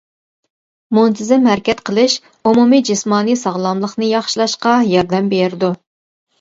مۇنتىزىم 0.97 1.45
ھەرىكەت 1.49 1.83
قىلىش 1.91 2.15
ئومۇمىي 2.45 2.83
جىسمانىي 2.91 3.39
ساغلاملىقنى 3.45 4.11
ياخشىلاشقا 4.15 4.77
ياردەم 4.97 5.33
بېرىدۇ. 5.39 5.75